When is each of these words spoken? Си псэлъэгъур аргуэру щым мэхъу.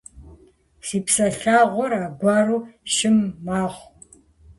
Си 0.85 0.97
псэлъэгъур 1.05 1.91
аргуэру 1.99 2.57
щым 2.93 3.17
мэхъу. 3.45 3.87